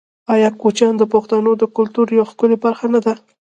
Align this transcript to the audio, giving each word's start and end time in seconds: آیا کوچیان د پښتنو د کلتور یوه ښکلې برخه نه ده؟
آیا 0.33 0.49
کوچیان 0.61 0.93
د 0.97 1.03
پښتنو 1.13 1.51
د 1.57 1.63
کلتور 1.75 2.05
یوه 2.17 2.29
ښکلې 2.31 2.57
برخه 2.63 2.85
نه 2.93 2.99
ده؟ 3.05 3.13